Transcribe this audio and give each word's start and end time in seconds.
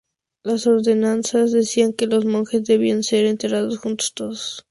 Las 0.41 0.65
ordenanzas 0.65 1.51
decían 1.51 1.93
que 1.93 2.07
los 2.07 2.25
monjes 2.25 2.63
debían 2.63 3.03
ser 3.03 3.27
enterrados 3.27 3.75
todos 3.81 3.81
juntos. 3.83 4.59